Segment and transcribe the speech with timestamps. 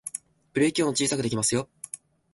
[0.03, 0.21] これで
[0.53, 1.69] ブレーキ音を小さくできますよ